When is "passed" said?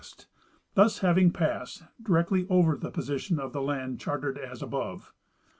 1.29-1.83